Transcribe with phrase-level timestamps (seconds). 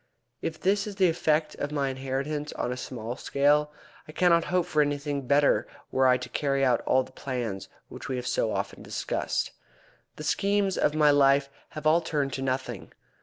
[0.41, 3.71] If this is the effect of my interference on a small scale,
[4.07, 8.15] I cannot hope for anything better were I to carry out the plans which we
[8.15, 9.51] have so often discussed.
[10.15, 12.93] The schemes of my life have all turned to nothing.